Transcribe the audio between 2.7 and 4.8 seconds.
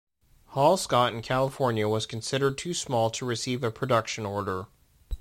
small to receive a production order.